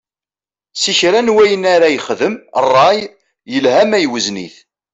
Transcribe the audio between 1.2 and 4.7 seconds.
n wayen ara yexdem, ṛṛay, yelha ma iwzen-it.